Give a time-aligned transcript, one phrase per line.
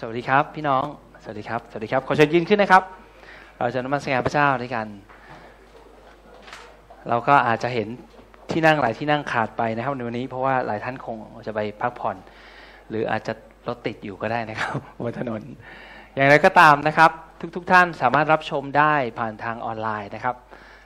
[0.00, 0.84] สวัสดีครับ พี่น้อง
[1.22, 2.82] สวัสดีครับ สวัสดีครับ ขอเชิญยืนขึ้นนะครับ
[3.58, 4.86] เราจะนมัสการพระเจ้าด้วยกัน
[7.08, 7.88] เราก็อาจจะเห็น
[8.50, 11.16] ที่นั่งหลายที่นั่งขาดไปนะครับในวันนี้เพราะว่าหลายท่านคง
[11.46, 12.16] จะไปพักผ่อน
[12.88, 13.32] หรืออาจจะ
[13.68, 15.42] รถติดอยู่ก็ได้นะครับบนถนน
[16.14, 17.10] อย่างไรก็ตามนะครับ
[17.56, 20.36] ทุกๆทท่านสามารถรับชมได้ผ่านทางออนไลน์นะครับ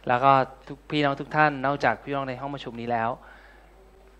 [0.08, 0.32] แล้วก็
[0.68, 3.10] ทุกพี่น้องทุกท่านนอกจากพี่น้องในห้องประชุมนี้แล้ว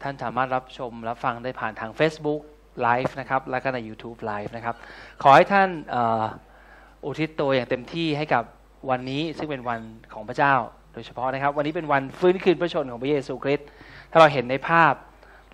[0.02, 2.42] ท่านสามารถรับชมรับฟังได้ผ่านทาง Facebook
[2.86, 4.76] Live นะครับแล้วก็ใน YouTube Live นะครับ
[5.22, 5.68] ขอให้ท่าน
[7.04, 8.44] อุทิศตัวอย่างเต็มที่ให้กับ
[8.90, 9.80] วันนี้ซึ่งเป็นวัน
[10.14, 10.54] ของพระเจ้า
[10.92, 13.66] โดยเฉพาะนะครับ วันนี้เป็นวันฟื้นคืนพระชนของพระเยซูคริสต์
[14.10, 14.94] ถ้าเราเห็นในภาพ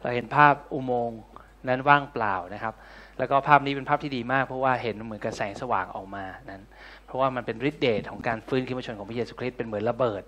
[0.03, 1.21] เราเห็นภาพอุโมงค์
[1.69, 2.75] นั้นว่างเปล่านะครับ
[3.19, 6.63] แล้วก็ภาพนี้เป็นภาพที่ดีมาก เพราะว่าเห็นเหมือนกับแสงสว่างออกมานั้น
[7.07, 10.23] เพราะว่ามันเป็นฤทธิ์เดชของการฟื้นคืนพระชนของพระเยซูคริสต์เป็นเหมือนระเบิด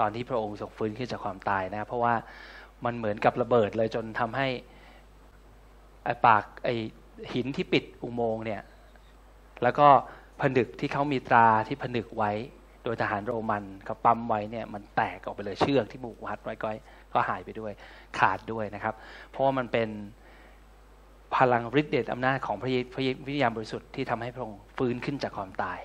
[0.00, 2.14] ตอนที่พระองค์ทรงฟื้นขึ้นจากความตายนะเพราะว่า
[2.84, 4.48] มันเหมือนกับระเบิดเลยจนทำให้
[6.26, 6.74] ปากไอ้
[7.32, 8.62] หินที่ปิดอุโมงค์เนี่ย
[9.62, 9.86] แล้วก็
[10.40, 12.32] ผนึกที่เขามีตราที่ผนึกไว้
[12.84, 16.68] โดยทหารโรมันเขาปั๊มไว้เนี่ยมันแตกออกไปเลยเชือกที่บุกวัดไว้ก็
[17.14, 17.72] ก็หายไปด้วย
[18.18, 18.94] ขาดด้วยนะครับ
[19.30, 19.88] เพราะว่ามันเป็น
[21.36, 25.80] พลังฤทธิ์เดชอำนาจของพระพระวิญญาณบริสุทธิ์ที่ทำให้พระองค์ฟื้นขึ้นจากความตาย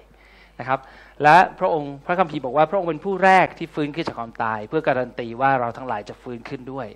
[0.60, 0.80] นะครับ
[1.24, 6.88] และพระองค์พระคัมภีร์บอกว่าพระองค์เป็นผู้แรกที่ฟื้นขึ้นจากความตาย เพื่อการันตีว่าเราทั้งหลายจะฟื้นขึ้นด้วย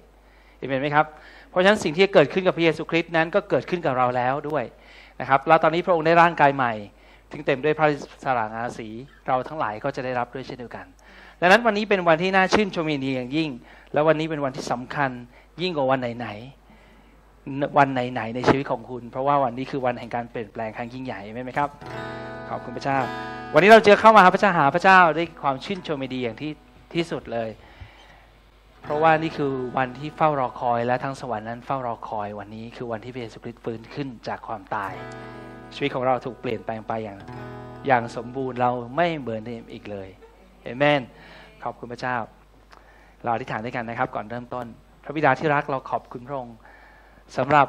[0.57, 1.05] เห็นไหมครับ
[1.49, 4.63] เพราะฉะนั้นสิ่งที่เกิดขึ้นกับพระเยซูคริสต์นั้นก็เกิดขึ้นกับเราแล้วด้วย
[5.19, 6.73] นะครับ แล้วตอนนี้พระองค์ได้ร่างกายใหม่
[7.31, 7.87] ถึงเต็มด้วยพระ
[8.23, 8.89] สรางอาสี
[9.27, 10.85] เราทั้งหลายก็จะได้รับด้วยเช่นเดียวกัน
[11.41, 13.49] ดังนั้นวันนี้เป็นวันที่น่าชื่นชมยินดีอย่างยิ่ง
[13.93, 15.09] และวันนี้เป็นวันที่สำคัญ
[15.61, 21.69] ยิ่งกว่าวันไหนๆวันไหนๆในชีวิตของคุณ เพราะว่าวันนี้คือวันแห่งการเปลี่ยนแปลงครั้งยิ่งใหญ่ไหมไหมครับ
[22.49, 22.97] ขอบคุณพระเจ้า
[23.53, 26.51] วันนี้เราเจอเข้ามาหาพระเจ้าหาพระเจ้าด้วยความชื่นชมยินดีอย่างที่
[26.93, 27.49] ที่สุดเลย
[28.89, 34.93] เพราะว่านี่คือวันที่เฝ้ารอคอย และทั้งสวรรค์นั้นเฝ้ารอคอยวันนี้คือวันที่พระเยซูคริสต์ฟื้นขึ้นจากความตาย
[35.75, 37.19] ชีวิตของเราถูกเปลี่ยนแปลงไปอย่าง
[37.87, 40.09] อย่างสมบูรณ์เราไม่เหมือนเดิมอีกเลย
[40.63, 41.01] เอเมน
[41.63, 42.17] ขอบคุณพระเจ้า
[43.23, 44.65] เราอธิษฐานด้วยกันนะครับ ก่อนเริ่มต้น
[45.03, 46.55] พระบิดาที่รักเราขอบคุณพระองค์
[47.37, 47.67] สำหรับ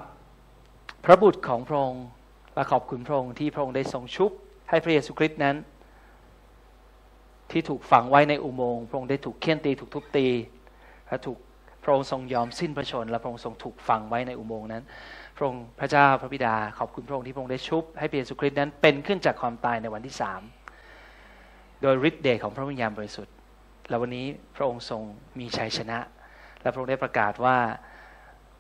[1.05, 2.05] พระบุตรของพระองค์
[2.55, 4.31] และขอบคุณพระองค์ที่พระองค์ได้ทรงชุบ
[4.69, 5.57] ให้พระเยซูคริสต์นั้น
[7.51, 10.27] ที่ถูกฝังไว้ในอุโมงค์พระองค์ได้ถูกเคี่ยนตีถูกทุบตี
[11.09, 11.39] และถูก
[11.83, 14.85] พระองค์ทรงยอมสิ้นพระชน และพระองค์ทรงถูกฝังไว้ในอุโมงค์นั้น
[15.37, 20.41] พระองค์พระเจ้าพระบิดาขอบคุณพระองค์ที่พระองค์ได้ชุบให้พระเยซูคริสต์นั้นเป็นขึ้นจากความตายในวันที่สาม
[21.83, 23.35] โดยฤทธิ์เดชของพระวิญญาณบริสุทธิ์
[23.89, 24.27] และวันนี้
[24.57, 25.03] พระองค์ทรง
[25.39, 25.99] มีชัยชนะ
[26.63, 27.57] และพระองค์ได้ประกาศว่า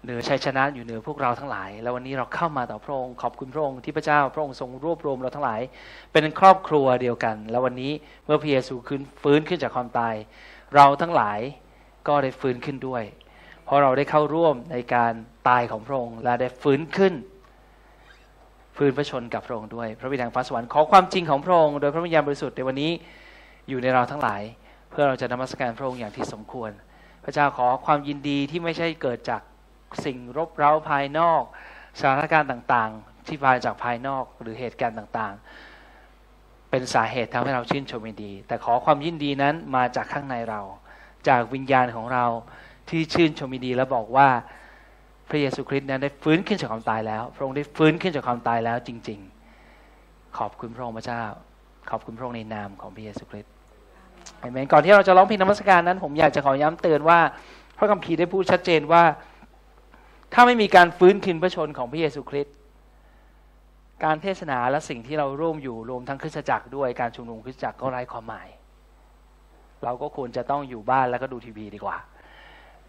[0.04, 5.60] เหนือชัยชนะอยู่เหนือพวกเราทั้งหลาย แล้ววันนี้เราเข้ามาต่อพระองค์ขอบคุณพระองค์ที่พระเจ้า พระองค์ทรงรวบรวมเราทั้งหลาย
[6.12, 7.92] เป็นครอบครัวเดียวกัน แล้ววันนี้
[8.24, 10.14] เมื่อพระเยซูขึ้นฟื้นขึ้นจากความตาย
[10.74, 11.40] เราทั้งหลาย
[12.08, 13.02] ก็ได้ฟื้นขึ้นด้วย
[13.64, 15.12] เพราะเราได้เข้าร่วมในการ
[15.48, 17.14] ตายของพระองค์และได้ฟื้นขึ้น
[18.76, 22.90] ฟื้นพระชนกับพระองค์ด้วย พระวิญญาณฟ้าสวรรค์ขอความจริงของพระองค์โดยพระวิญญาณบริสุทธิ์ในวันนี้
[23.68, 24.42] อยู่ในเราทั้งหลาย
[24.90, 26.70] เพื่อเราจะนมัสการพระองค์อย่างที่สมควร
[27.24, 29.42] พระเจ้าขอความยินดีที่ไม่ใช่เกิดจาก
[30.04, 31.42] สิ่งรบเร้าภายนอก
[31.98, 40.60] สถานการณ์ต่างๆ ที่มาจากภายนอกหรือเหตุการณ์ต่างๆ เป็นสาเหตุทำให้เราชื่นชมยินดี แต่ขอความยินดีนั้นมาจากข้างในเรา
[41.28, 42.24] จากวิญญาณของเรา
[42.88, 44.28] ที่ชื่นชมยินดีและบอกว่า
[45.28, 49.20] พระเยซูคริสต์นั้นได้ฟื้นขึ้นจากความตายแล้ว พระองค์ได้ฟื้นขึ้นจากความตายแล้วจริง
[49.78, 51.22] ๆ ขอบคุณพระองค์พระเจ้า
[51.90, 53.52] ขอบคุณพระองค์ในนามของพระเยซูคริสต์
[54.38, 57.20] เอเมนก่อนที่เราจะร้องเพลงนมัสการนั้น ผมอยากจะขอย้ำเตือนว่า
[57.78, 59.02] พระคัมภีร์ได้พูดชัดเจนว่า
[60.34, 62.54] ถ้าไม่มีการฟื้นคืนพระชนม์ของพระเยซูคริสต์
[64.04, 68.48] การเทศนาและสิ่งที่เราร่วมอยู่รวมทั้งคริสตจักรด้วยการชุมนุมคริสตจักรก็ไร้ความหมาย
[69.84, 71.96] เราก็ควรจะต้องอยู่บ้านแล้วก็ดูทีวีดีกว่า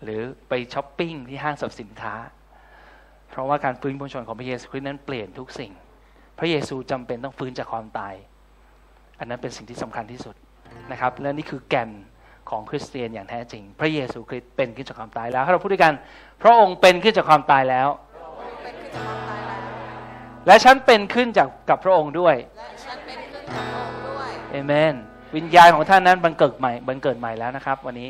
[0.03, 2.13] หรือไปช้อปปิ้งที่ห้างสรรพสินค้า
[3.29, 5.71] เพราะว่าการฟื้นพระชนของพระเยซูคริสต์นั้นเปลี่ยนทุกสิ่ง
[6.39, 8.13] พระเยซูจำเป็นต้องฟื้นจากความตาย
[9.19, 10.35] อันนั้นเป็นสิ่งที่สำคัญที่สุด
[10.91, 11.89] นะครับ และนี่คือแก่น
[12.49, 15.93] ของคริสเตียนอย่างแท้จริง พระเยซูคริสต์เป็นขึ้นจากความตายแล้วให้เราพูดด้วยกัน
[16.41, 17.89] พระองค์เป็นขึ้นจากความตายแล้ว
[20.47, 22.35] และฉันเป็นขึ้นจากกับพระองค์ด้วย
[24.51, 24.95] เอเมน
[25.35, 28.09] วิญญาณของท่านนั้นบังเกิดใหม่บังเกิดใหม่แล้วนะครับ วันนี้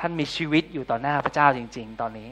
[0.00, 2.28] ท่านมีชีวิตอยู่ต่อหน้าพระเจ้าจริง ๆ ตอนนี้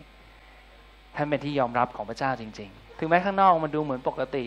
[1.17, 4.47] ท่านเป็นที่ยอมรับของพระเจ้าจริง ๆ ถึงแม้ข้างนอกมันดูเหมือนปกติ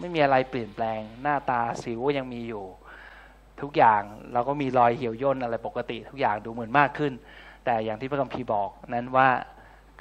[0.00, 2.64] ไม่มีอะไรเปลี่ยนแปลง หน้าตาสิวยังมีอยู่
[3.62, 7.12] ทุกอย่างเราก็มีรอยเหี่ยวย่นอะไรปกติ ทุกอย่างดูเหมือนมากขึ้น
[7.64, 9.28] แต่อย่างที่พระคัมภีร์บอกนั้นว่า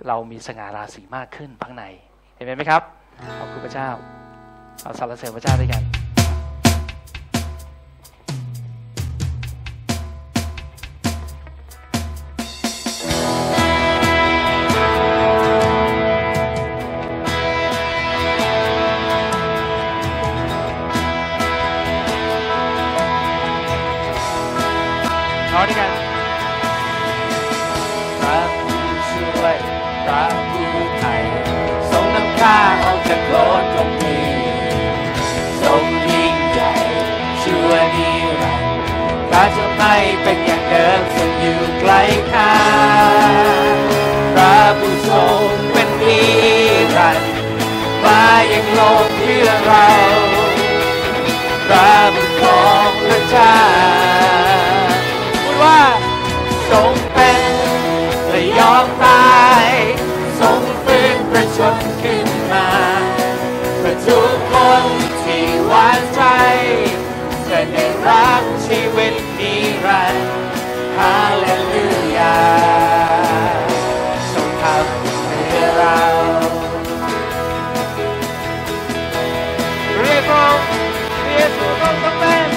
[0.07, 1.85] เรามีสง่าราศีมากขึ้นข้างใน
[2.35, 2.81] เห็นไหมครับ
[3.39, 3.89] ขอบคุณพระเจ้า
[4.81, 5.94] เอาสรรเสริญพระเจ้าด้วยกัน
[69.39, 69.53] นิ
[69.85, 70.27] รันดร์
[70.97, 71.85] ฮาเลลู
[72.17, 72.37] ยา
[74.33, 75.99] ทรงทำเพื่อเรา
[79.99, 80.59] เรียกร้อง
[81.25, 82.49] เรียกผู้ทรงเป็น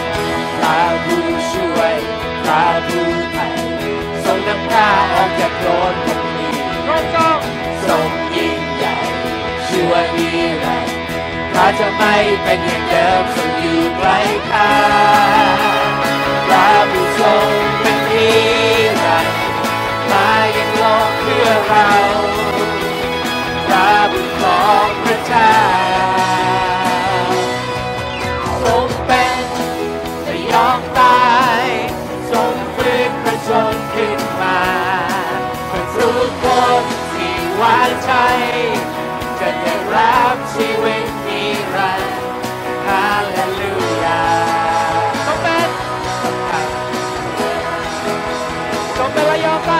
[0.58, 1.94] พระผู้ช่วย
[2.42, 3.48] พระผู้ไถ่
[4.24, 7.38] ทรงนำข้าออกจากโลกตรงนี้ทรงทรง
[7.86, 8.96] ทรงยิ่งใหญ่
[9.66, 10.28] ชั่วนิ
[10.64, 10.94] รันดร์
[11.52, 14.18] ข้าจะไม่เป็นอย่างเดิมทรงอยู่ใกล้
[14.50, 15.77] ข้า
[16.48, 17.48] พระผู้ทรง
[17.80, 18.30] เป็นนิ
[19.04, 19.36] รันดร์
[20.10, 21.90] มายังโลกเพื่อเรา
[23.66, 25.54] พระบุตรของพระเจ้า
[28.62, 29.38] ทรงเป็น
[30.24, 31.28] และยอมตา
[31.60, 31.62] ย
[32.30, 34.60] ทรงฟื้นประชนขึ้นมา
[35.68, 36.44] เพื่อทุกค
[36.80, 38.12] นที่ไว้ใจ
[39.40, 49.77] จะได้รับชีวิตำท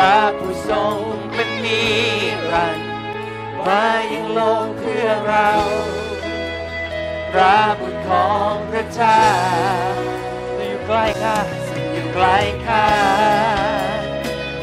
[0.00, 0.98] ระผู้ทรง
[1.32, 1.84] เป็นนิ
[2.52, 2.88] รันดร์
[3.66, 5.50] มายังโลกเพื่อเรา
[7.32, 9.22] พระบุตรของพระเจ้า
[10.56, 11.38] ทรงอยู่ใกล้ข้า
[11.92, 12.36] อยู่ใกล้
[12.66, 12.88] ข้า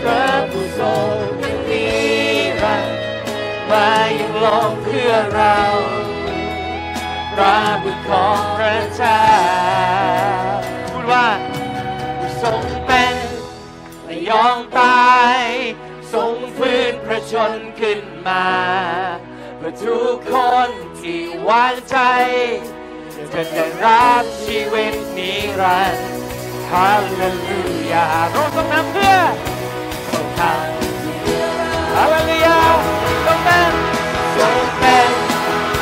[0.01, 1.85] พระผู้ทรงเป็นนิ
[2.63, 2.97] รันดร์
[3.69, 3.89] มา
[4.19, 5.59] ยังโลกเพื่อเรา
[7.33, 10.46] พระบุตรของพระเจ้า
[14.29, 15.37] ยอมตาย
[16.13, 18.47] ทรงฟื้นพระชนขึ้นมา
[19.57, 20.33] เพื่อทุกค
[20.67, 20.69] น
[20.99, 21.97] ที่วางใจ
[23.33, 26.07] จะได้รับชีวิตนิรันดร์
[26.71, 29.17] ฮาเลลูยาเราทรงนำเพื่อ
[30.11, 32.59] ทรงทำฮาเลลูยา
[33.25, 33.73] ทรงเป็น
[34.37, 35.09] ทรงเป็น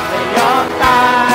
[0.10, 1.00] และยอมตา
[1.34, 1.35] ย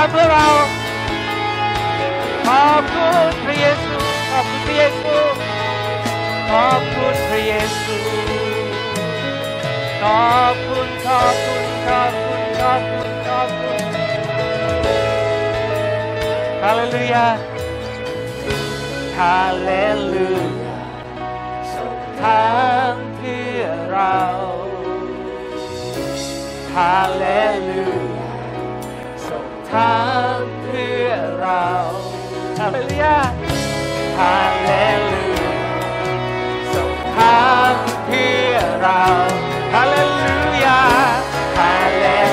[0.00, 0.48] อ้ทรงทำเพื่อเรา
[2.46, 3.96] ขอบคุณพระเยซู
[4.30, 5.16] ขอบคุณพระเยซู
[6.50, 7.52] ขอบคุณพระเย
[7.82, 7.98] ซู
[10.02, 13.82] ขอบคุณ ขอบคุณ ขอบคุณ ขอบคุณ ขอบคุณ
[16.62, 17.26] ฮาเลลูยา
[19.18, 19.70] ฮาเล
[20.12, 20.30] ลู
[20.64, 20.80] ยา
[21.74, 24.18] ทรงทำเพื่อเรา
[26.74, 27.24] ฮาเล
[27.68, 27.84] ลู
[28.16, 28.19] ยา
[29.72, 29.94] ทา
[30.38, 31.08] งทำเพื่อ
[31.40, 31.64] เรา
[32.58, 33.18] ฮาเลลูยา
[34.18, 34.70] ฮาเล
[35.04, 35.62] ลูยา
[36.74, 39.02] ทรงทำเพื่อเรา
[39.74, 40.34] ฮาเลลู
[40.64, 40.82] ยา
[41.58, 42.29] ฮาเล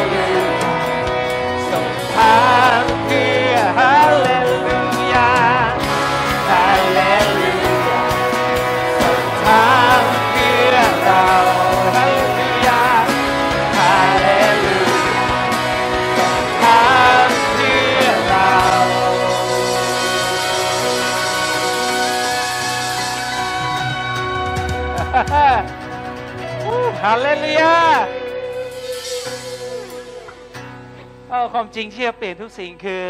[31.53, 33.03] ความจริงที่จะเปลี่ยนทุกสิ่งคือ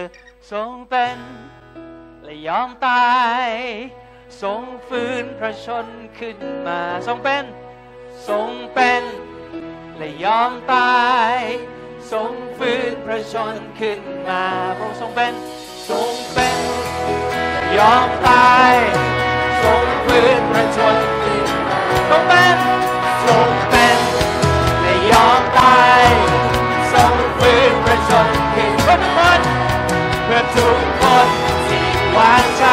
[0.52, 1.18] ทรงเป็น
[2.24, 3.08] และยอมตา
[3.44, 3.46] ย
[4.42, 5.86] ทรงฟื้นพระชน
[6.20, 7.44] ขึ้นมา ทรงเป็น
[8.28, 9.04] ทรงเป็น
[9.98, 11.02] และยอมตา
[11.32, 11.34] ย
[12.12, 14.44] ทรงฟื้นพระชนขึ้นมา
[14.78, 15.34] พระองค์ทรงเป็น
[15.90, 16.60] ทรงเป็น
[17.78, 18.74] ยอมตาย
[19.64, 21.80] ทรงฟื้นพระชนขึ้นมา
[22.10, 22.58] ทรงเป็น
[23.26, 23.98] ทรงเป็น
[24.82, 26.27] และยอมตาย
[30.58, 31.30] ทุกคน
[31.70, 31.88] ที่
[32.18, 32.64] วางใจ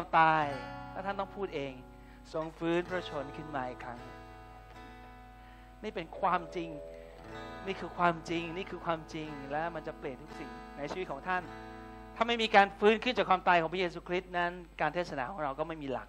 [0.00, 0.44] อมตาย
[0.92, 1.72] แล้วท่านต้องพูดเอง
[2.32, 3.98] ทรงฟื้นพระชนขึ้นมาอีกครั้ง
[5.82, 6.68] นี่เป็นความจริง
[7.66, 11.42] นี่คือความจริง นี่คือความจริง และมันจะเปลี่ยนทุกสิ่งในชีวิตของท่าน
[12.16, 16.08] ถ้าไม่มีการฟื้นขึ้นจากความตายของพระเยซูคริสต์นั้น การเทศนาของเราก็ไม่มีหลัก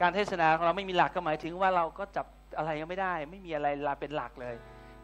[0.00, 2.26] การเทศนาของเราไม่มีหลักก็หมายถึงว่าเราก็จับ
[2.58, 3.68] อะไรก็ไม่ได้ ไม่มีอะไร
[4.00, 4.56] เป็นหลักเลย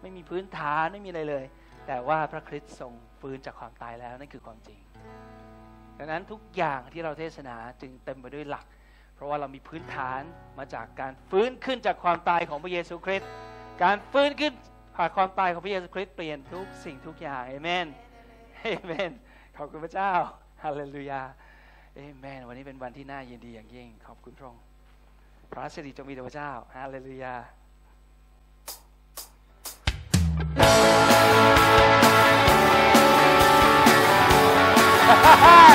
[0.02, 1.44] ไม่มีพื้นฐานไม่มีอะไรเลย
[1.86, 4.78] แต่ว่าพระคริสต์ทรงฟื้นจากความตายแล้วนั่นคือความจริง
[5.98, 8.66] ดังนั้นทุกอย่างที่เราเทศนาจึงเต็มไปด้วยหลัก
[9.14, 10.20] เพราะว่าเรามีพื้นฐาน
[10.58, 13.28] มาจากการฟื้นขึ้นจากความตายของพระเยซูคริสต์
[13.82, 14.52] การฟื้นขึ้น
[14.96, 17.86] ผ่านความตายของพระเยซูคริสต์เปลี่ยนทุกสิ่งทุกอย่างเอเมน
[18.64, 19.10] เอเมน
[19.56, 20.12] ขอบคุณพระเจ้า
[20.62, 21.22] ฮาเลลูยา
[21.96, 24.62] เอเมนวันนี้เป็นวันที่น่ายินดีอย่างยิ่ง ขอบคุณพระองค์
[25.52, 27.34] พระสิริจงมีแด่พระเจ้าฮาเลลูยา
[35.42, 35.65] ให้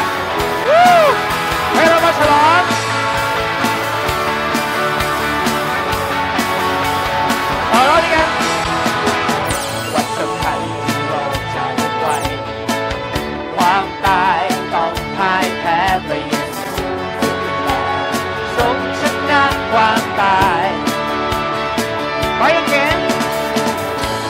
[22.42, 23.08] ไปกันเกณฑ์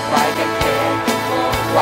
[0.10, 1.02] ไปกันเกณฑ์
[1.76, 1.78] ว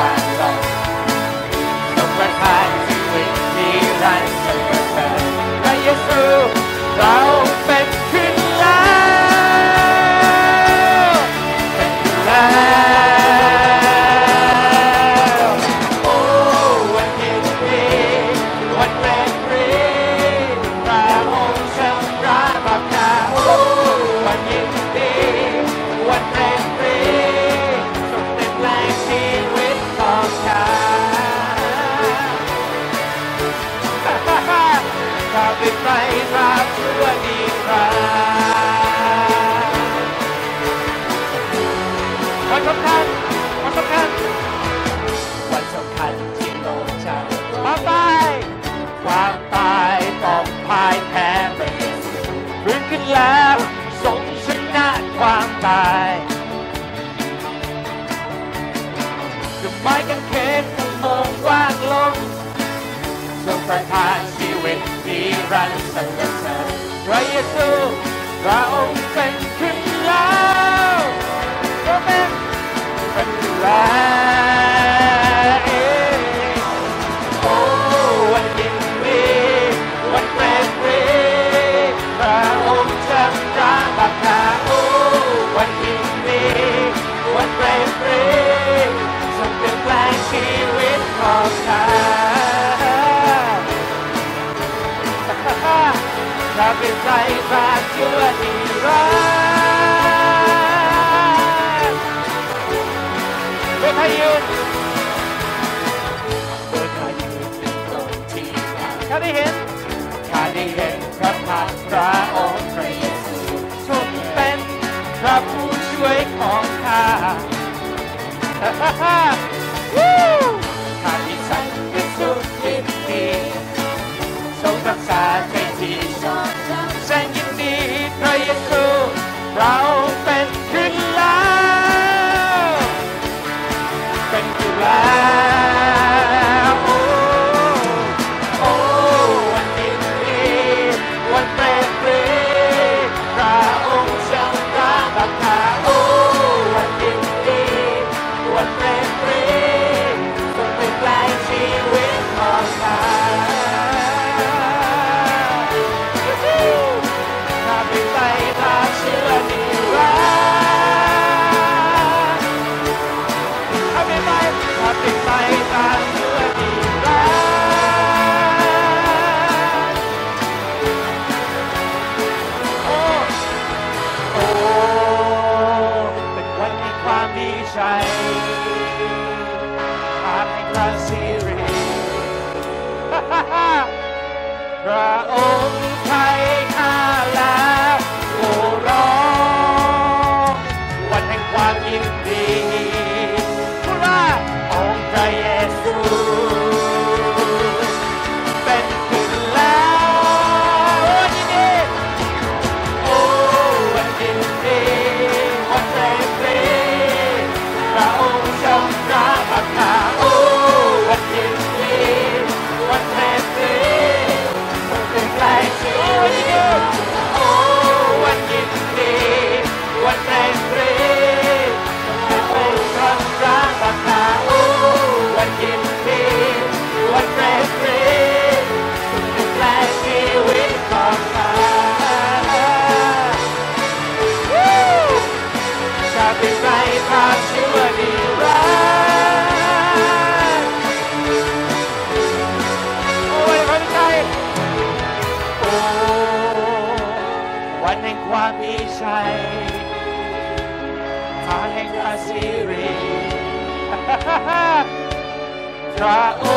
[255.96, 256.49] Try.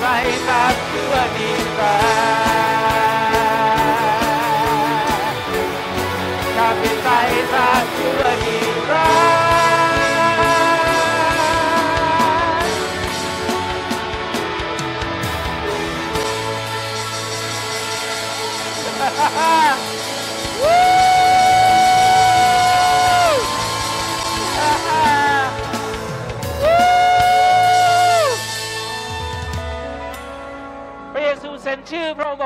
[0.00, 0.89] right back.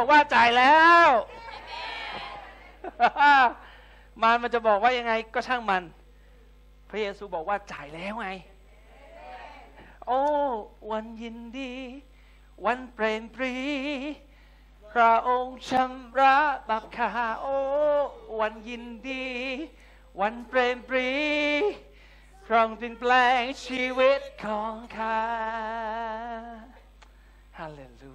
[0.05, 1.09] อกว่าจ่ายแล้ว
[4.23, 5.83] มันมันจะบอกว่ายังไงก็ช่างมัน
[6.89, 8.31] พระเยซูบอกว่าจ่ายแล้วไง
[10.07, 10.23] โอ้
[10.91, 11.73] วันยินดี
[12.67, 13.55] วันเปรมปรี
[14.93, 16.37] พระองค์ชำระ
[16.69, 17.59] บาปข้าโอ้
[18.41, 19.27] วันยินดี
[20.21, 21.11] วันเปรมปรี
[22.47, 25.21] พระองค์เปลี่ยนแปลงชีวิตของข้า
[27.59, 28.14] ฮาเลลู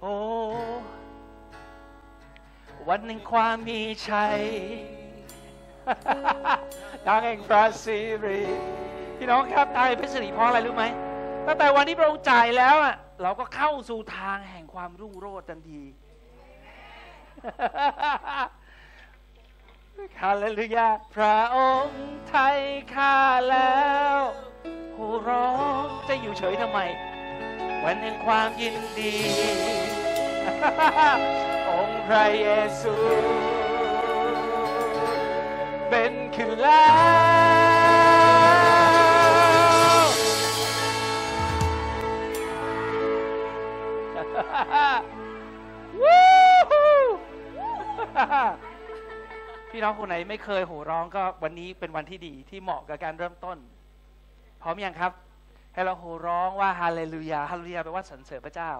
[0.00, 0.14] โอ้
[2.88, 4.38] วันแห่งความมีชัย
[7.06, 8.42] ดังแห่งพระสิริ
[9.16, 10.84] พี่น้องครับตายพระสิริเพราะอะไรรู้ไหม
[11.46, 15.82] ตั้งแต่วันที่พระองค์จ่ายแล้วอะเราก็เข้าสู่ทางแห่งความรุ่งโรจน์ทันที
[20.22, 22.58] ฮาเลลูยาพระองค์ไทย
[22.94, 23.16] ข้า
[23.50, 23.82] แล้
[24.14, 24.16] ว
[24.94, 25.48] โหร้อ
[25.82, 26.78] งจะอยู่เฉยทำไม
[27.84, 29.14] วันแห่งความยินดี
[31.70, 32.48] องค์พระเย
[32.80, 32.94] ซู
[35.90, 36.86] เป็นขึ้นแล้
[40.04, 40.06] ว
[46.02, 46.24] วู้
[46.70, 46.84] ฮู
[49.70, 53.58] พี่น้องคนไหนไม่เคยโหร้องก็วันนี้เป็นวันที่ดีที่เหมาะกับการเริ่มต้น
[54.62, 55.12] พร้อมยังครับ
[55.78, 58.72] ให้เราโห่ร้องว่าฮาเลลูยาฮาเลลูยาแปลว่าสรรเสริญพระเจ้า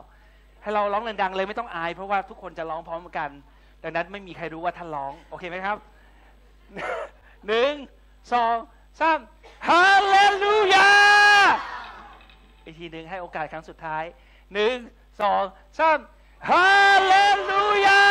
[0.63, 3.31] ให้เราร้องดังๆเลยไม่ต้องอาย เพราะว่าทุกคนจะร้องพร้อมกัน
[3.83, 5.77] ดังนั้นไม่มีใครรู้ว่าท่านร้อง โอเคไหมครับ
[7.47, 7.73] หนึ่ง
[8.33, 8.55] สอง
[9.01, 9.19] สาม
[9.69, 10.91] ฮาเลลูยา
[12.65, 14.05] อีกทีหนึ่งให้โอกาสครั้งสุดท้าย
[14.55, 14.77] หนึ่ง
[15.21, 15.43] สอง
[15.79, 15.99] สาม
[16.51, 16.71] ฮา
[17.07, 17.15] เล
[17.51, 18.05] ลูยา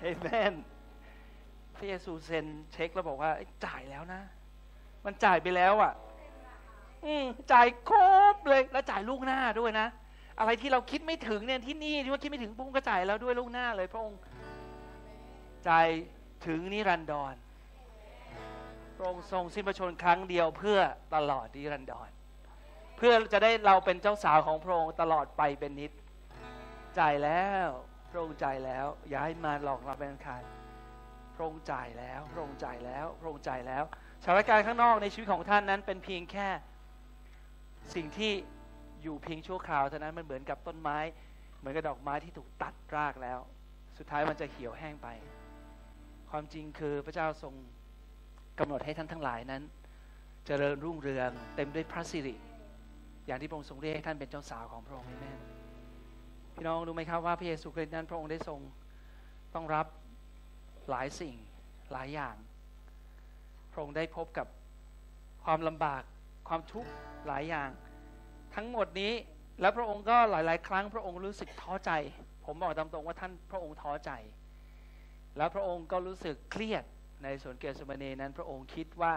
[0.00, 0.54] เอเมน
[1.82, 3.30] ระเยซูเซ็นเช็คแล้วบอกว่า
[3.66, 4.22] จ่ายแล้วนะ
[5.04, 5.92] มันจ่ายไปแล้วอะ
[7.04, 7.98] อืมจ่ายคร
[8.34, 9.86] บเลยแล้วจ่ายลูกหน้าด้วยนะ
[10.38, 14.20] อะไรที่เราคิดไม่ถึงเนี่ยที่นี่ที่ว่าคิดไม่ถึงพระองค์ก็จ่ายแล้วด้วยลูกหน้าเลย พระองค์
[15.68, 15.88] จ่าย
[16.46, 17.34] ถึงนิรันดร
[18.96, 20.78] พระองค์ทรงสิ้นพระชนม์ครั้งเดียวเพื่อ
[21.14, 22.10] ตลอดนิรันดร
[22.96, 25.92] เพื่อจะได้เราเป็นเจ้าสาวของพระองค์ตลอดไปเป็นนิจ
[26.98, 27.68] จ่ายแล้ว
[28.10, 30.42] พระองค์จ่ายแล้ว อย่าให้มาหลอกเราเป็นอันขาด
[31.40, 33.84] ระองค์จ่ายแล้วพระองค์จ่ายแล้วพระองค์จ่ายแล้ว
[34.22, 36.48] สถานการณ์ข้างนอกในชีวิตของท่านนั้นเป็นเพียงแค่
[37.94, 38.32] สิ่งที่
[39.02, 40.98] อยู่เพียงชั่วคราวเท่านั้นมันเหมือนกับต้นไม้
[41.58, 43.38] เหมือนกับดอกไม้ที่ถูกตัดรากแล้ว
[43.98, 45.08] สุดท้ายมันจะเหี่ยวแห้งไป
[46.30, 47.54] ความจริงคือพระเจ้าทรง
[48.58, 49.62] กำหนดให้ท่านทั้งหลายนั้น
[50.46, 52.34] เจริญรุ่งเรืองเต็มด้วยพระสิริ
[53.26, 55.32] อย่างที่พระองค์ทรงเรียกให้ท่านเป็นเจ้าสาวของพระองค์แม่
[56.54, 58.58] พี่น้องรู้ไหมครับว่าพระเยซูคริสต์นั้นพระองค์ได้ทรง
[59.54, 59.86] ต้องรับ
[60.90, 61.34] หลายสิ่ง
[61.92, 62.36] หลายอย่าง
[63.72, 64.46] พระองค์ได้พบกับ
[65.44, 66.02] ความลำบาก
[66.48, 66.90] ความทุกข์
[67.26, 67.70] หลายอย่าง
[68.54, 69.12] ทั้งหมดนี้
[69.60, 71.90] แล้วพระองค์ก็หลาย ๆ ครั้ง พระองค์รู้สึกท้อใจ
[72.44, 74.10] ผมบอกตามตรงว่าท่านพระองค์ท้อใจ
[75.36, 76.84] แล้วพระองค์ก็รู้สึกเครียด
[77.22, 79.14] ในสวนเกสมาเนนั้น พระองค์คิดว่า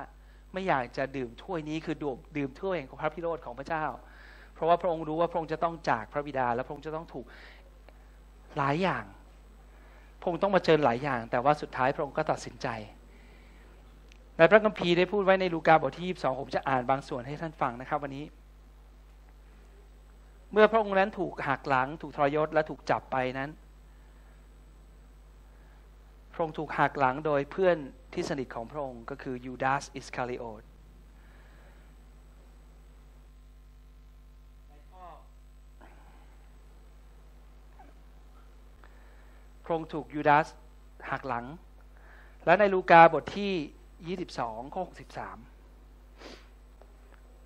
[0.54, 3.86] ไม่อยากจะดื่มถ้วยนี้คือดื่มดื่มถ้วยแห่งพระพิโรธของพระเจ้า
[4.54, 7.26] เพราะว่าพระองค์รู้ว่าพระองค์จะต้องจากพระบิดา และพระองค์จะต้องถูก
[8.58, 9.06] หลายอย่าง
[10.24, 12.68] พระองค์ต้องมาเจอหลายอย่าง แต่ว่าสุดท้ายพระองค์ก็ตัดสินใจ
[14.38, 18.26] ในพระคัมภีร์ได้พูดไว้ในลูกาบทที่22ผมจะอ่านบางส่วนให้ท่านฟังนะครับ วันนี้
[20.52, 23.50] เมื่อพระองค์นั้นถูกหักหลัง ถูกทรยศและถูกจับไปนั้น
[26.34, 27.78] พระองค์ถูกหักหลังโดยเพื่อน
[28.14, 30.64] ที่สนิทของพระองค์ก็คือยูดาสอิสคาริโอต
[39.64, 40.48] พระองค์ถูกยูดาส
[41.12, 41.46] หักหลัง
[42.46, 44.94] และในลูกาบทที่ 22ข้อ63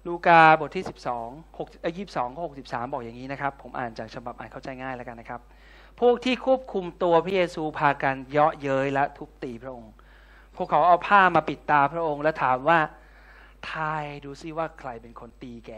[0.07, 0.85] ลูกาบทที่
[1.21, 5.41] 12 6เอ่อ22ข้อ63 บอกอย่างนี้นะครับ ผมอ่านจากฉบับอ่านเข้าใจง่ายแล้วกันนะครับ
[5.99, 9.93] พวกที่ควบคุมตัวพระเยซูพากันเยาะเย้ยและทุบตีพระองค์
[10.55, 12.79] พวกเขาเอาผ้ามาปิดตาพระองค์ และถามว่า
[13.71, 15.71] ทายดูซิว่าใครเป็นคนตีแก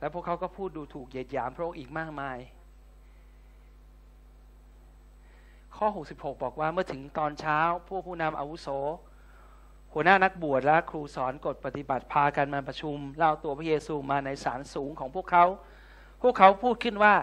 [0.00, 2.38] แล้วพวกเขาก็พูดดูถูกเหยียดหยามพระองค์อีกมากมาย
[5.78, 7.58] ข้อ 66 บอกว่าเมื่อถึงตอนเช้า
[7.88, 8.68] พวกผู้นำอาวุโส
[9.92, 15.44] หัวหน้านักบวชและครูสอนกฎปฏิบัติพากันมาประชุม เล่าตัวพระเยซูมาในศาลสูงของพวกเขา
[16.22, 17.14] พวกเขาพูดขึ้นว่า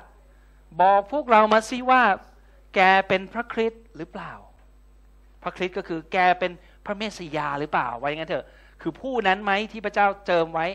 [0.82, 2.02] บอกพวกเรามาสิว่า
[2.76, 4.34] แกเป็นพระคริสต์หรือเปล่า
[5.44, 6.52] พระคริสต์ก็คือแกเป็น
[6.86, 8.46] พระเมสสิยาหรือเปล่าไว้งั้นเถอะ
[8.82, 10.68] คือผู้นั้นไหมที่พระเจ้าเจิมไว้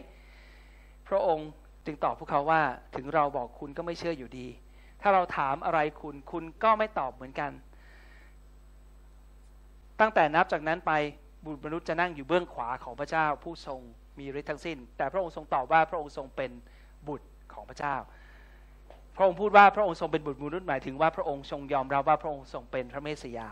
[1.08, 1.48] พระองค์
[1.86, 2.62] จึงตอบพวกเขาว่า
[2.96, 4.46] ถึงเราบอกคุณก็ไม่เชื่ออยู่ดี
[5.02, 7.50] ถ้าเราถามอะไรคุณคุณก็ไม่ตอบเหมือนกัน
[10.00, 10.92] ตั้งแต่นับจากนั้นไป
[11.44, 13.80] บุตรมนุษย์จะนั่งอยู่เบื้องขวาของพระเจ้าผู้ทรง
[14.18, 16.50] มีฤทธิ์ทั้งสิ้น แต่พระองค์ทรงตอบว่าพระองค์ทรงเป็น
[17.08, 17.96] บุตรของพระเจ้า
[19.16, 23.50] พระองค์พูดว่าพระองค์ทรงเป็นบุตรมนุษย์หมายถึงว่าพระองค์ทรงยอมรับว่าพระองค์ทรงเป็นพระเมสสิยา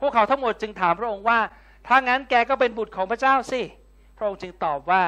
[0.00, 1.38] พวกเขาทั้งหมดจึงถามพระองค์ว่า
[1.86, 3.60] ถ้างั้นแกก็เป็นบุตรของพระเจ้าสิ
[4.16, 5.02] พระองค์จึงตอบว่า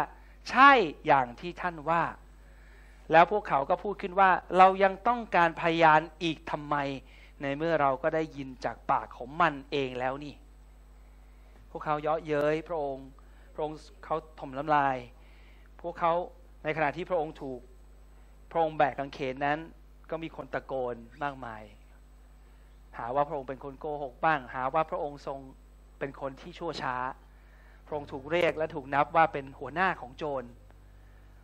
[0.51, 0.71] ใช่
[1.07, 2.03] อย่างที่ท่านว่า
[3.13, 6.77] แล้วพวกเขาก็พูดขึ้นว่าเรายังต้องการพยานอีกทำไม
[7.43, 10.35] ในเมื่อเราก็ได้ยินจากปากของมันเองแล้วนี่
[11.79, 13.09] วกเขาเยาะเย้ยพระองค์
[13.55, 14.97] พระองค์เขาถมน้ำลาย
[15.81, 16.13] พวกเขา
[16.65, 17.61] ในขณะที่พระองค์ถูก
[18.51, 19.59] พระองค์แบกกางเขนนั้น
[20.11, 21.63] ก็มีคนตะโกนมากมาย
[22.99, 25.39] หาว่าพระองค์เป็นคนโกหกบ้าง หาว่าพระองค์ทรง
[25.99, 26.97] เป็นคนที่ชั่วช้า
[27.87, 30.45] พระองค์ถูกเรียกและถูกนับว่าเป็นหัวหน้าของโจร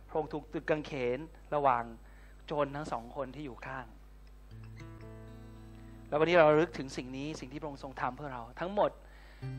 [0.07, 1.19] พระองค์ถูกตึกกางเขน
[1.55, 1.83] ระหว่าง
[2.45, 3.85] โจรทั้งสองคนที่อยู่ข้าง
[6.07, 8.91] แล้ววันนี้เราลึกถึงสิ่งนี้สิ่งที่พระองค์ทรงทำเพื่อเรา ทั้งหมด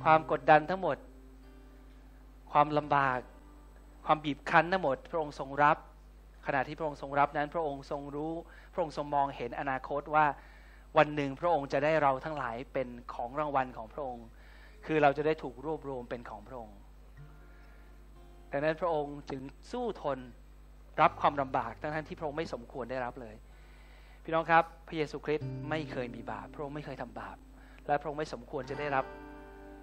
[0.04, 0.96] ความกดดันทั้งหมด
[2.52, 3.18] ความลำบาก
[4.04, 5.76] ความบีบคั้นทั้งหมด พระองค์ทรงรับ
[6.46, 8.32] ขณะที่พระองค์ทรงรับนั้น พระองค์ทรงรู้
[8.72, 10.26] พระองค์ทรงมองเห็นอนาคตว่า
[10.98, 14.26] วันหนึ่งพระองค์จะได้เราทั้งหลายเป็นของรางวัลของพระองค์
[14.86, 16.76] คือเราจะได้ถูกรวบรวมเป็นของพระองค์
[18.52, 20.18] ดังนั้นพระองค์จึงสู้ทน
[21.00, 23.34] รับความลำบากทั้งที่พระองค์ไม่สมควรได้รับเลย
[24.24, 27.36] พี่น้องครับ พระเยซูคริสต์ไม่เคยมีบาป พระองค์ไม่เคยทำบาป
[27.86, 29.04] และพระองค์ไม่สมควรจะได้รับ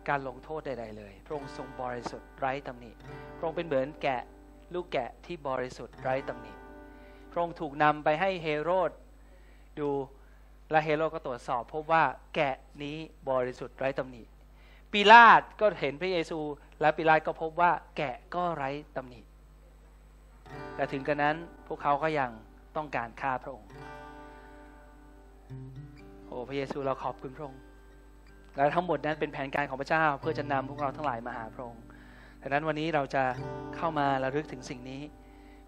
[0.10, 2.92] การลงโทษใดๆเลย พระองค์ทรงบริสุทธิ์ไร้ตำหนิ
[3.38, 4.22] พระองค์เป็นเหมือนแกะ
[4.74, 6.54] ลูกแกะที่บริสุทธิ์ไร้ตำหนิ
[7.32, 8.92] พระองค์ถูกนำไปให้เฮโรด
[9.80, 9.89] ดู
[10.72, 12.04] และเฮโรดก็ตรวจสอบ พบว่า
[12.36, 12.98] แกะนี้
[13.30, 14.24] บริสุทธิ์ไร้ตำหนิ
[14.92, 16.39] ปิลาตก็เห็นพระเยซู
[16.82, 19.22] และปิลาตก็พบว่าแกะก็ไร้ตำหนิ
[20.76, 21.36] แต่ถึงกระนั้น
[21.68, 22.32] พวกเขาก็ยัง
[22.76, 23.70] ต้องการฆ่าพระองค์
[26.28, 27.62] โอ้พระเยซูเราขอบคุณพระองค์
[28.56, 31.84] และทั้งหมดนั้นเป็นแผนการของพระเจ้าเพื่อจะนำพวกเราทั้งหลายมาหาพระองค์
[32.42, 33.24] ดังนั้นวันนี้เราจะ
[33.76, 35.02] เข้ามาระลึกถึงสิ่งนี้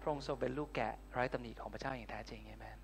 [0.00, 2.80] พระองค์ทรงเป็นลูกแกะไร้ตำหนิของพระเจ้าอย่างแท้จริงเอเมนเ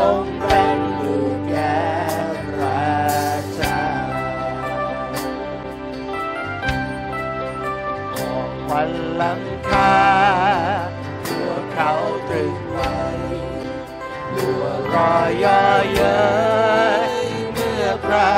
[0.00, 1.80] รงเป็นลูกแก่
[2.48, 2.90] พระ
[3.54, 3.84] เจ้า
[8.12, 9.96] ของขวัญล้ำค่า
[11.28, 11.92] ตัวเขา
[12.28, 12.98] ตรึงไว้
[14.36, 14.62] ตัว
[14.94, 16.20] รอยย่อเย้
[17.10, 17.12] ย
[17.52, 18.30] เมื่อพระ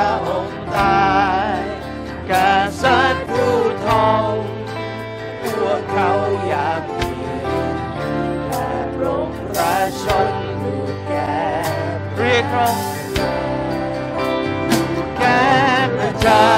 [12.53, 12.77] เรียกร้อง
[15.17, 15.41] แก่
[15.97, 16.52] พระจา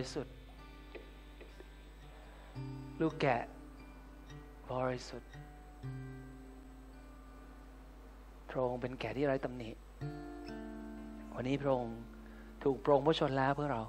[0.00, 0.34] ริสุทธิ์
[3.00, 3.42] ลูกแกะ
[4.70, 5.30] บริสุทธิ์
[8.50, 9.70] พระองค์เป็นแกะที่ไร้ตำหนิ
[11.34, 11.96] วันนี้พระองค์
[12.64, 13.82] ถูกโปรงพระชนแล้วเพื่อเรา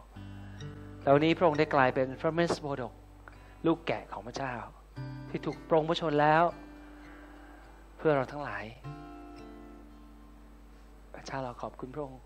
[1.04, 2.94] แล้วนนี้พระองค์ได้กลายเป็นพระเมสโบดก
[3.66, 4.56] ลูกแกะของพระเจ้า
[5.30, 6.44] ที่ถูกโปรงพระชนแล้ว
[7.98, 8.64] เพื่อเราทั้งหลาย
[11.16, 12.20] พระเจ้าเราขอบคุณพระองค์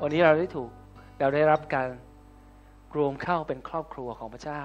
[0.00, 0.70] วันนี้เราได้ถูก
[1.18, 1.88] เราได้รับการ
[2.96, 4.62] รวมเข้าเป็นครอบครัวของพระเจ้า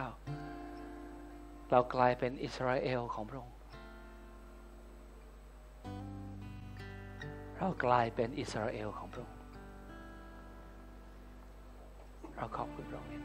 [1.72, 3.56] เรากลายเป็นอิสราเอลของพระองค์
[7.58, 9.38] เรากลายเป็นอิสราเอลของพระองค์
[12.36, 13.22] เราขอบคุณพระองค์นะ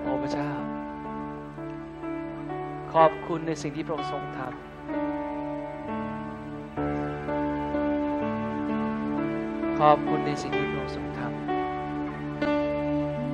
[0.00, 0.50] โอ้พระเจ้า
[2.94, 4.71] ขอบคุณในสิ่งที่พระองค์ทรงทำ
[9.90, 11.34] อบคุณในสิ่งที่พระองค์ทรงทำ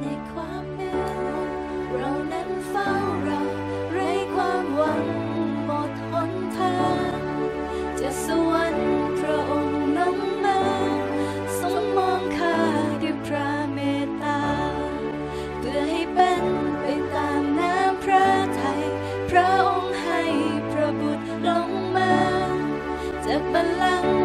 [0.00, 0.90] ในความมื
[1.46, 1.48] ด
[1.96, 2.90] เรานั้นเฝ้า
[3.24, 3.40] เรา
[3.92, 5.06] ไร้ความหวัง
[5.66, 6.76] หมดหนทา
[7.16, 7.20] ง
[8.00, 10.60] จะสวรรค์พระองค์ลงมา
[11.60, 12.56] ทรงมองข้า
[13.02, 14.42] ด้วยพระเมตตา
[15.58, 16.44] เพื่อให้เป็น
[16.80, 16.84] ไป
[17.14, 18.26] ตามน้ำพระ
[18.60, 18.82] ทัย
[19.30, 20.22] พระองค์ให้
[20.72, 22.14] พระบุตรลงมา
[23.24, 24.17] จากบัลลังก์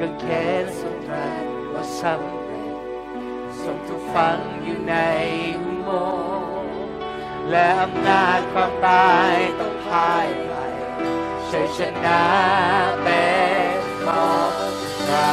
[0.00, 0.26] กางแข
[0.62, 1.28] นทรงตรั
[1.72, 2.76] ว่าสำเร็จ
[3.62, 4.94] ทรงถูกฝังอยู่ใน
[5.62, 5.90] หุโม
[6.62, 6.88] งค์
[7.50, 10.52] และอำนาจความตายต้องพ่ายไป
[11.50, 12.22] ชัยชนะ
[13.02, 13.26] เป็
[13.76, 14.52] นของ
[15.06, 15.30] พระ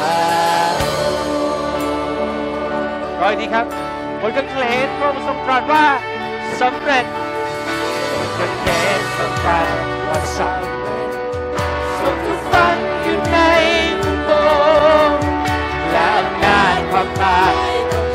[3.20, 3.66] ร้อยดีครับ
[4.20, 5.84] บนกางเขนพระองค์ทรงตรัสว่า
[6.60, 7.04] สำเร็จ
[8.38, 8.66] กางเข
[8.98, 9.60] นทรงตรั
[10.08, 11.10] ว่าสำเร็จ
[12.00, 12.95] ทรงถูกฝัง
[16.96, 17.52] มากมาย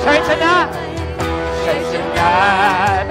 [0.03, 0.55] ชัยชนะ
[1.63, 3.10] ชัยชนะ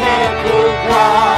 [0.00, 1.29] เห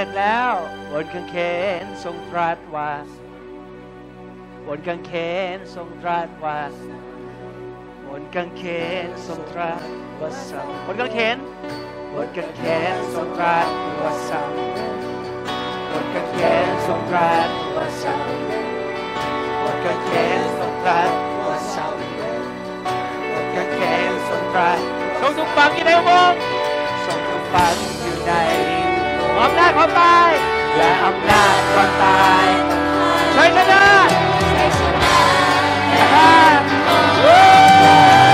[0.00, 0.52] สร็จแล้ว
[0.92, 1.36] บนกางเข
[1.82, 2.92] นทรงตรัสว่า
[4.66, 5.12] บนกางเข
[5.54, 6.60] นทรงตรัสว่า
[8.06, 8.62] บนกางเข
[9.04, 9.80] นทรงตรัส
[10.20, 11.36] ว่าสัมบนกางเขน
[12.12, 13.68] บนกางเขนทรงตรัส
[14.02, 14.96] ว่าสำเร็จ
[15.90, 18.66] บนกางเขนทรงตรัสว่าสำเร็จ
[19.62, 21.10] บนกางเขนทรงตรัส
[21.46, 22.42] ว่าสำเร็จ
[23.30, 23.80] บนกางเข
[24.10, 24.78] นทรงตรัส
[25.20, 26.40] ทรงถูกฝังอยู่ในอุโมงค์
[27.04, 28.85] ทรงถูกฝังอยู่ใน
[29.42, 30.30] อำนาจความตาย
[30.76, 32.46] และอำนาจความตาย
[33.34, 33.84] ชัยชนะ
[36.14, 36.32] อ่า
[37.24, 37.42] วู้
[37.82, 38.25] อ่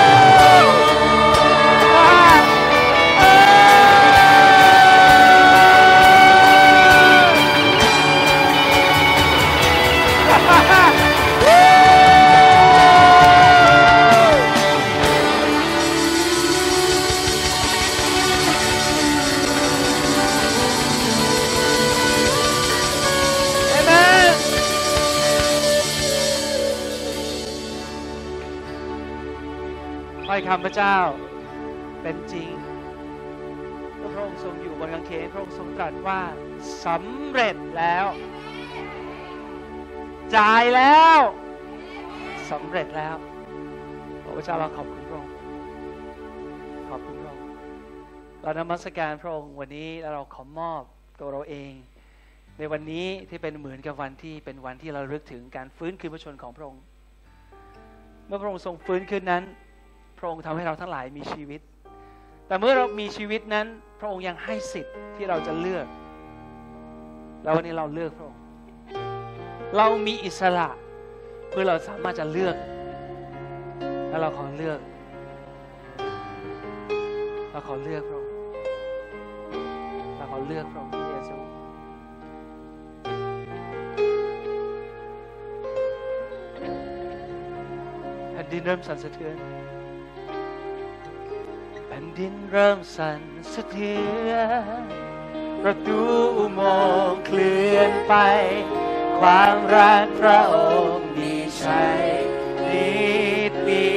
[30.35, 30.99] ถ้อยคำพระเจ้า
[32.03, 32.51] เป็นจริง
[34.13, 36.21] พระองค์ทรงอยู่บนกางเขนพระองค์ทรงตรัสว่า
[36.87, 38.07] สำเร็จแล้ว
[40.37, 41.19] จ่ายแล้ว
[42.51, 43.17] สำเร็จแล้ว
[44.23, 45.33] ขอพระเจ้าเราขอบคุณพระองค์
[46.91, 47.45] ขอบคุณพระองค์
[48.43, 50.83] เรานมัสการพระองค์วันนี้แล้วเราขอมอบ
[51.21, 51.73] ตัวเราเอง
[52.59, 56.83] ในวันนี้ที่เป็นเหมือนกับวันที่เป็นวันที่เราลึกถึงการฟื้นคืนพระชนของพระองค์
[58.27, 59.45] เมื่อพระองค์ทรงฟื้นคืนนั้น
[60.23, 61.61] ระองค์ทำให้เราทั้งหลายมีชีวิต
[62.47, 63.67] แต่เมื่อเรามีชีวิตนั้น
[63.99, 65.87] พระองค์ยังให้สิทธิ์ที่เราจะเลือก
[67.43, 68.41] แล้ววันนี้เราเลือกพระองค์
[69.77, 70.69] เรามีอิสระ
[71.51, 72.57] เพื่อเราสามารถจะเลือก
[74.09, 74.79] แล้วเราขอเลือก
[77.51, 78.33] เราขอเลือกพระองค์
[80.17, 81.37] เราขอเลือกพระองค์เยซู
[88.33, 89.62] แผ่นดินเริ่มสั่นสะเทือน
[91.95, 93.23] แผ่นดินเริ่มสั่น
[93.53, 93.95] สะเทื
[94.29, 94.33] อ
[94.83, 94.85] น
[95.63, 96.01] ประตู
[96.37, 96.63] อุโม
[97.11, 98.15] งเคลื่อนไป
[99.21, 100.57] ความรักพระอ
[100.93, 102.03] งค์มีชัย
[102.69, 102.93] นิ
[103.51, 103.91] ดนิ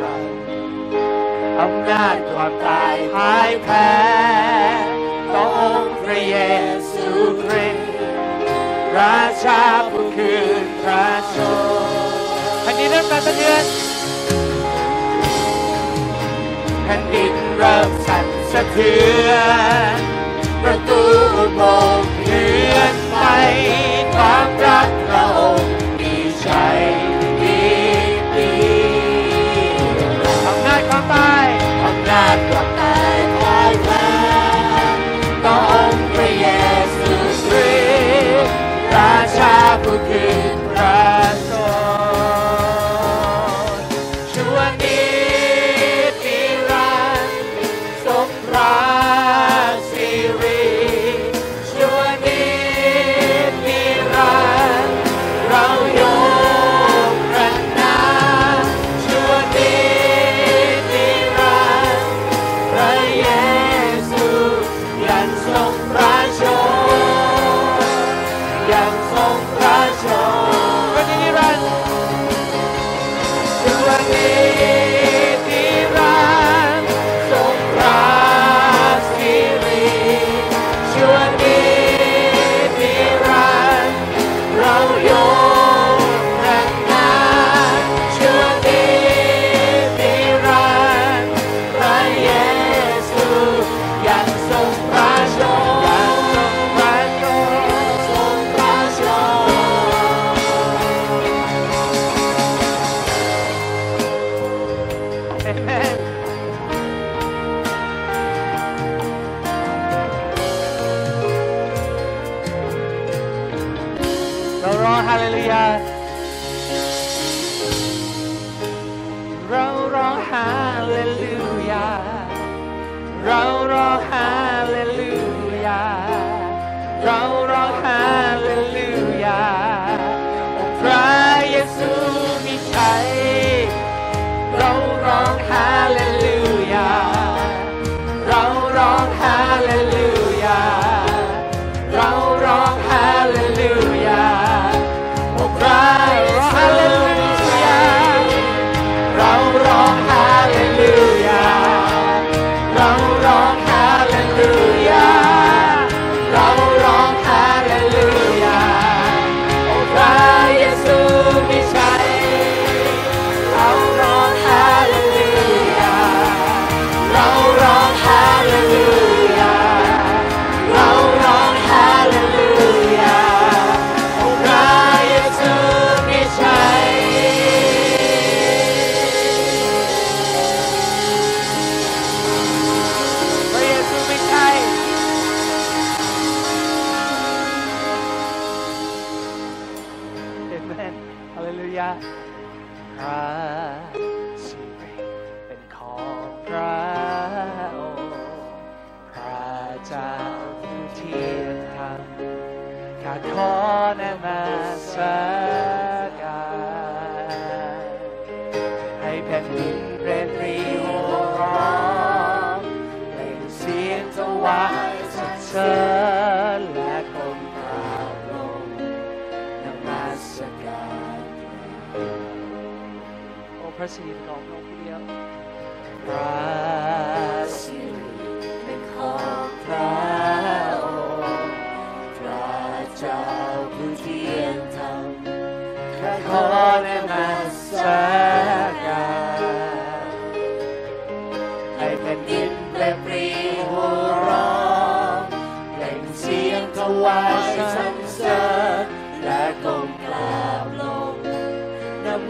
[0.00, 0.24] รัน
[1.60, 3.92] อำนาจความตายพายแพ้
[5.34, 6.36] ต้องพระเย
[6.92, 7.08] ซู
[7.42, 7.88] คริสต์
[8.98, 12.20] ราชาผู้คืนพระชน
[12.62, 13.93] แผ่นดินเริ่มสั่นสะเทือน
[16.84, 18.92] แผ่นดินเริ่มสั่นสะเทื
[19.26, 19.30] อ
[19.98, 20.13] น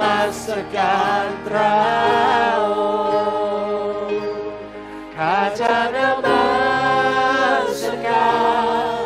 [0.00, 0.44] มัส
[0.76, 1.76] การพระ
[2.60, 2.64] อ
[4.08, 4.22] งค์
[5.16, 6.44] ข้าจะนมั
[7.78, 8.32] สกา
[8.98, 9.04] ร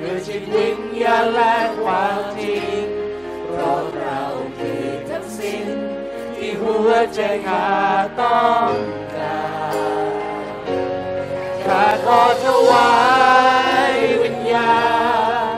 [0.00, 2.82] ด้วยจิตวิญญาณและความจริง
[3.44, 4.20] เพราะเรา
[4.56, 5.66] คือทั้งสิ้น
[6.34, 7.68] ที่หัวใจข้า
[8.20, 8.70] ต้อง
[9.16, 9.42] กา
[9.74, 10.08] ร
[11.64, 12.90] ข้าขอถวา
[13.90, 13.92] ย
[14.22, 14.78] วิญญา
[15.52, 15.56] ณ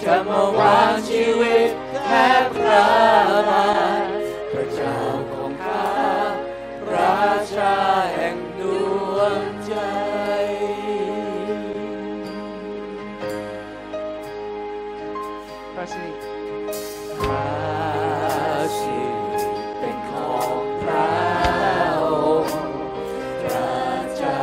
[0.00, 1.70] จะมาวางชีวิต
[2.10, 2.86] แพ้พระ
[3.48, 3.68] บา
[4.02, 4.10] ท
[4.52, 4.98] พระเจ้า
[5.32, 5.86] ของข้า
[6.94, 7.76] ราชา
[8.12, 8.62] แห่งด
[9.14, 9.74] วงใจ
[15.74, 16.12] พระสิริ
[17.18, 17.48] พระ
[18.78, 18.98] สิ
[19.32, 19.44] ริ
[19.78, 21.10] เป็นของพระ
[22.00, 22.04] อ
[22.44, 22.58] งค์
[23.42, 23.74] พระ
[24.16, 24.40] เจ้า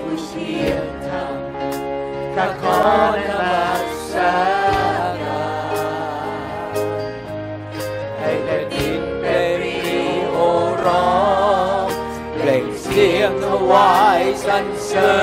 [0.00, 1.36] ผู้เชี่ยวชาญ
[2.36, 3.39] มพรขอ
[14.56, 15.14] รรเสริ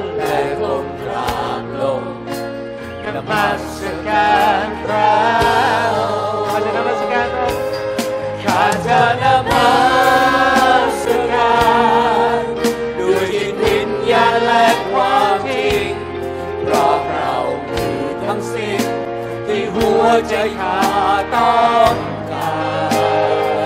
[0.00, 2.02] ญและก้มกราบลง
[3.14, 3.78] นมัส
[4.08, 4.34] กา
[4.64, 5.12] รพระ
[5.96, 7.62] องค์ขอจะนมัสการพระองค์
[8.42, 9.70] ข้าจะนมั
[11.02, 11.54] สกา
[12.38, 12.42] ร
[12.98, 15.90] ด้วยจิตวิญญาณและความจริง
[16.62, 17.34] เพราะเรา
[17.70, 18.82] คือทั้งสิ้น
[19.46, 20.78] ที่หัวใจข้า
[21.34, 21.56] ต้อ
[21.92, 21.94] ง
[22.32, 22.54] กา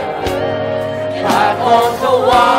[0.04, 0.06] ร
[1.22, 2.55] ข้าขอถวาย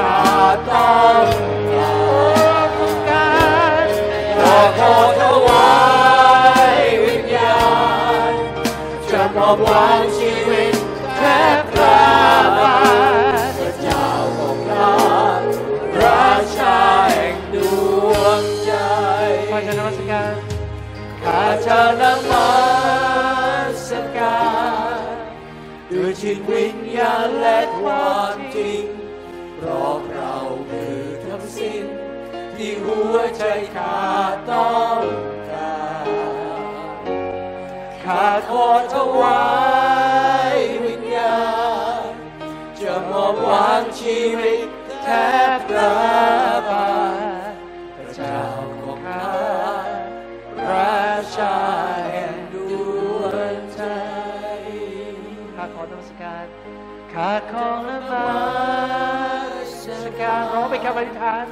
[0.00, 0.06] อ
[2.92, 3.30] งกา
[3.84, 3.86] ร
[4.36, 5.70] ขอขอถวา
[6.76, 7.58] ยวิญญา
[9.10, 10.74] จะมอบวางชีวิต
[11.16, 11.20] แท
[11.56, 12.00] นพระ
[12.58, 12.76] บา
[13.48, 14.06] ทพระเจ้า
[14.38, 14.96] ของข้า
[16.02, 16.78] ราชา
[17.12, 17.56] แห่งด
[18.10, 18.72] วงใจ
[19.50, 20.34] ขอจะนมัสการ
[21.22, 22.50] ข้าจะนมั
[23.86, 24.40] สกา
[24.96, 25.00] ร
[25.90, 28.97] ด้วยจิตวิญญาณและความจริง
[33.12, 33.42] วใจ
[33.76, 33.98] ข้า
[34.50, 35.00] ต้อง
[35.50, 36.06] การ
[38.04, 39.42] ข้าขอถวา
[40.54, 41.38] ยวิญญา
[42.00, 42.02] ณ
[42.80, 44.68] จะมอบวางชีวิต
[45.04, 45.08] แท
[45.56, 45.92] นพระ
[46.68, 46.90] บา
[47.50, 47.52] ท
[47.96, 48.40] พระเจ้า
[48.82, 49.26] ของข้า
[50.70, 51.56] ราชา
[52.12, 52.56] แห่งด
[53.20, 53.24] ว
[53.54, 53.82] งใจ
[55.54, 56.46] ข้าขอนมัสการ
[57.12, 58.28] ข้าขอนมั
[60.04, 61.46] สการร้องเป็นคำอธิษฐาน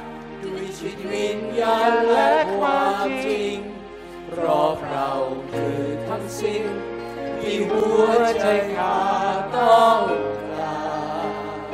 [0.79, 3.57] ชีวิตวิญญาณและความจริง
[4.27, 5.11] เพราะเรา
[5.51, 6.63] คือทั้งสิ้น
[7.39, 8.05] ที่หัว
[8.41, 8.97] ใจข้า
[9.55, 10.01] ต้อง
[10.57, 10.79] กา
[11.27, 11.67] ร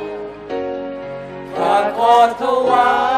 [1.56, 3.13] ข้าขอถวาย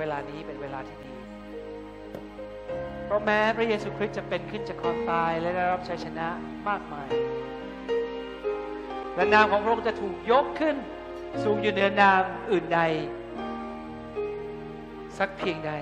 [0.00, 1.12] เวลานี้เป็นเวลาที่ดี
[3.04, 6.28] เพราะแม้พระเยซูคริสต์จะเป็นขึ้นจากความตายและได้รับชัยชนะ
[6.68, 7.08] มากมาย
[9.16, 10.76] และนามของพระองค์จะถูกยกขึ้น
[11.44, 12.80] สูงอยู่เหนือนามอื่นใด
[15.18, 15.72] สักเพียงใด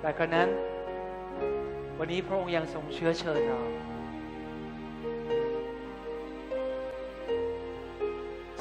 [0.00, 0.48] แต่กระนั้น
[1.98, 3.60] วันนี้พระองค์ยังทรงเชื้อเชิญเรา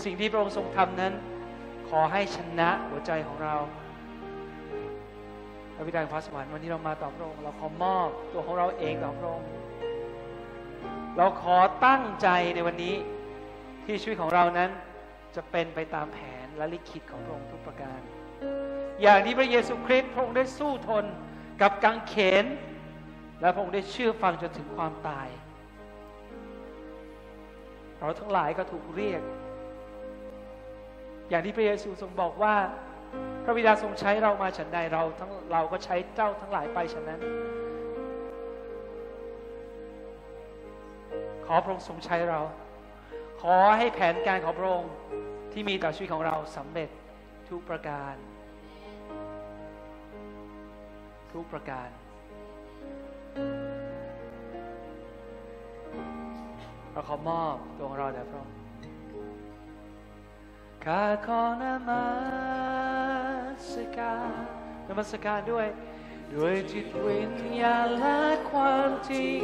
[0.03, 1.13] สิ่งที่พระองค์ทรงทำนั้น
[1.89, 3.55] ขอให้ชนะหัวใจของเรา
[5.75, 9.49] พระบิดาแห่งฟ้าสวรรค์วันนี้เรามาต่อพระองค์เราขอมอบตัวของเราเองต่อพระองค์
[11.17, 12.95] เราขอตั้งใจในวันนี้
[13.85, 14.69] ที่ชีวิตของเรานั้น
[15.35, 17.99] จะเป็นไปตามแผนและลิขิตของพระองค์ทุกประการ
[19.01, 21.05] อย่างที่พระเยซูคริสต์พระองค์ได้สู้ทน
[21.61, 22.45] กับกังเขน
[23.41, 25.27] และพระองค์ได้เชื่อฟังจนถึงความตาย
[27.97, 29.21] เราทั้งหลายก็ถูกเรียก
[31.30, 32.55] อย่างที่พระเยซูทรงบอกว่า
[33.43, 37.19] พระบิดาทรงใช้เรามาฉันใดเราทั้งเราก็ใช้เจ้าทั้งหลายไปฉะนั้น
[41.45, 42.39] ขอพระองค์ทรงใช้เรา
[43.41, 44.93] ขอให้แผนการของพระองค์
[45.51, 46.89] ที่มีต่อชีวิตของเราสำเร็จ
[47.49, 48.15] ทุกประการ
[51.34, 51.89] ทุกประการ
[56.91, 58.57] เราขอมอบตัวงเราแด่พระองค์
[60.91, 62.05] ข้าขอนมั
[63.69, 64.43] สการ
[64.88, 65.67] นมัสการด้วย
[66.33, 68.19] ด้วยจิตวิญญาณและ
[68.51, 69.43] ความจริง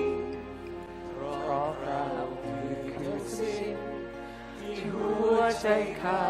[1.09, 2.03] เพราะเรา
[2.41, 3.77] คือครื่อสิ้น
[4.57, 5.67] ที่หัวใจ
[6.01, 6.23] ข้า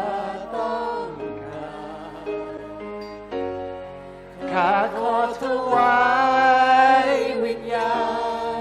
[0.54, 1.08] ต้อง
[1.42, 1.74] กา
[2.24, 2.26] ร
[4.52, 5.42] ข้าขอถ
[5.72, 5.98] วา
[7.08, 7.10] ย
[7.44, 7.96] วิญญา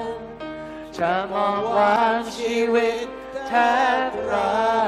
[0.05, 0.13] ณ
[0.97, 3.07] จะมอบวางชีวิต
[3.47, 3.51] แท
[4.09, 4.82] นพรา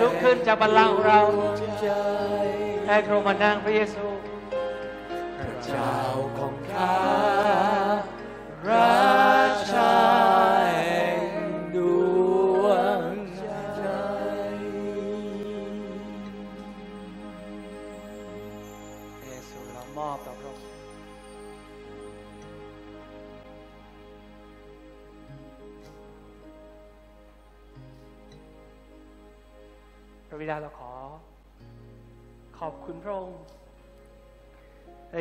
[0.00, 1.20] ลุกขึ้นจากบัลลังก์ของเรา
[2.86, 4.06] ให้ครูมานั่งพระเยซู
[5.38, 5.92] พระเจ้า
[6.38, 6.94] ของข้า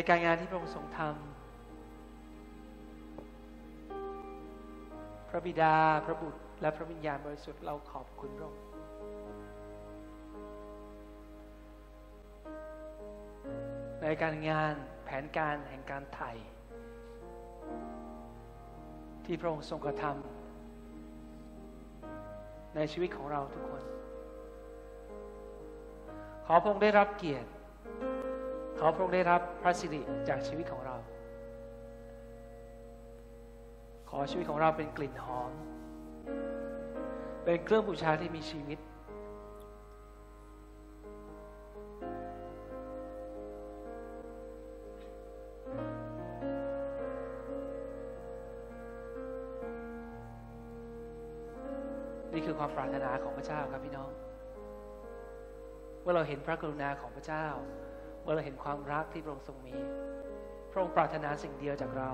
[0.10, 1.12] การงานที่พระองค์ทรงทำ
[5.30, 5.76] พระบิดา
[6.06, 8.64] พระบุตร และพระวิญญาณบริสุทธิ์เราขอบคุณพระองค์
[14.02, 14.74] ในการงาน
[15.06, 16.32] แผนการแห่งการไถ่
[19.26, 23.84] ที่พระองค์ทรงกระทำในชีวิตของเราทุกคน
[26.46, 27.50] ขอพระองค์ได้รับเกียรติ
[28.80, 30.96] ขอพระองค์ได้รับพระสิริจากชีวิตของเรา
[34.10, 35.52] ขอชีวิตของเราเป็นกลิ่นหอม
[37.44, 38.80] เป็นเครื่องบูชาที่มีชีวิต
[52.34, 54.10] นี่คือความปรารถนาของพระเจ้าครับพี่น้อง
[56.02, 57.48] เมื่อเราเห็นพระกรุณาของพระเจ้า
[58.22, 59.76] เมื่อเราเห็นความรักที่พระองค์ทรงมี
[60.72, 62.12] พระองค์ปรารถนาสิ่งเดียวจากเรา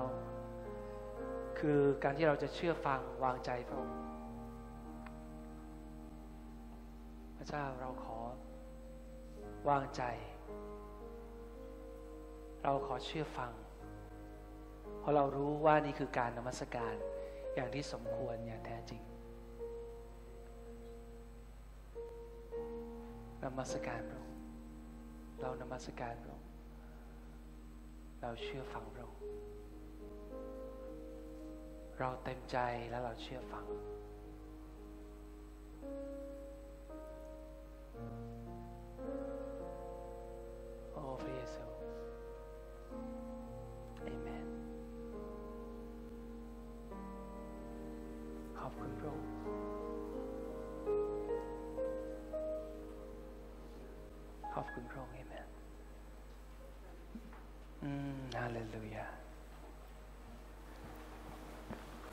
[1.58, 3.98] คือการที่เราจะเชื่อฟังวางใจพระองค์
[7.36, 8.18] พระเจ้าเราขอ
[9.68, 10.02] วางใจ
[12.62, 13.52] เราขอเชื่อฟัง
[15.00, 16.94] เพราะเรารู้ว่านี่คือการนมัสการ
[17.54, 19.02] อย่างที่สมควรอย่างแท้จริง
[23.42, 24.25] นมัสการพระองค์
[25.40, 26.48] เรานมัสการพระองค์
[28.20, 29.22] เราเชื่อฟังพระองค์
[31.98, 32.56] เราเต็มใจ
[32.90, 33.64] และเราเชื่อฟัง
[40.92, 41.64] โอ้พระเยซู
[44.04, 44.46] เอเมน
[48.58, 49.35] ขอบคุณพระองค์
[58.38, 59.06] ฮาเลลูยา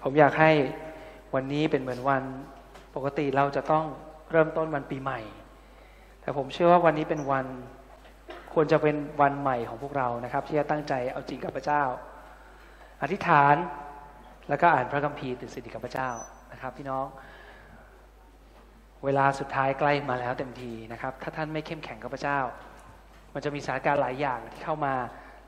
[0.01, 0.51] ผมอยากให้
[1.35, 2.23] วันนี้เป็นเหมือนวัน
[2.95, 3.85] ปกติเราจะต้อง
[4.31, 5.19] เริ่มต้นวันปีใหม่
[6.21, 7.45] แต่ผมเชื่อว่าวันนี้เป็นวัน
[8.53, 11.83] ควรจะเป็นวันใหม่ของพวกเรานะครับ ที่จะตั้งใจเอาจริงกับพระเจ้า
[13.01, 13.55] อธิษฐาน
[14.49, 16.09] แล้วก็อ่านพระคัมภีร์ตื่นสติกับพระเจ้า
[16.51, 17.05] นะครับ พี่น้อง
[19.03, 22.39] เวลาสุดท้ายใกล้มาแล้วเต็มทีนะครับ ถ้าท่านไม่เข้มแข็งกับพระเจ้า
[23.33, 24.93] มันจะมีสถานการณ์หลายอย่างที่เข้ามา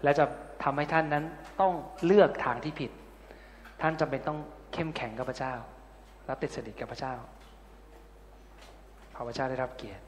[0.05, 0.25] และจะ
[0.63, 1.25] ทำให้ท่านนั้น
[1.61, 1.73] ต้อง
[2.05, 2.91] เลือกทางที่ผิด
[3.81, 4.39] ท่านจำเป็นต้อง
[4.73, 5.53] เข้มแข็งกับพระเจ้า
[6.25, 7.13] และติดสนิทกับพระเจ้า
[9.27, 10.03] พระเจ้าได้รับเกียรติ